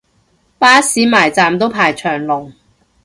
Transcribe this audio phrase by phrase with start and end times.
[0.57, 2.51] 巴士埋站都排長龍